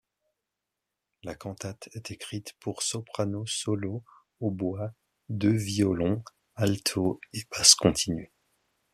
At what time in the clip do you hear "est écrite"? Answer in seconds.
1.93-2.55